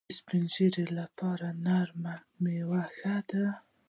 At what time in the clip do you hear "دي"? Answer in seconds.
3.29-3.45